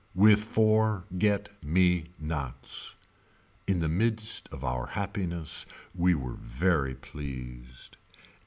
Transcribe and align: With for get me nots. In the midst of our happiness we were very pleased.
With 0.15 0.43
for 0.45 1.05
get 1.15 1.51
me 1.63 2.07
nots. 2.19 2.95
In 3.67 3.81
the 3.81 3.87
midst 3.87 4.49
of 4.51 4.63
our 4.63 4.87
happiness 4.87 5.67
we 5.93 6.15
were 6.15 6.33
very 6.33 6.95
pleased. 6.95 7.97